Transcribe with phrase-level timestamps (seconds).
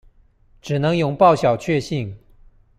[0.63, 2.17] 只能擁抱小卻幸